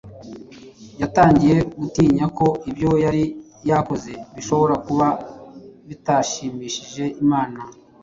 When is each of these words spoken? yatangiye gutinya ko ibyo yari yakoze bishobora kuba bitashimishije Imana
yatangiye 1.01 1.57
gutinya 1.79 2.25
ko 2.37 2.47
ibyo 2.69 2.91
yari 3.05 3.23
yakoze 3.69 4.11
bishobora 4.35 4.75
kuba 4.85 5.07
bitashimishije 5.87 7.03
Imana 7.23 7.59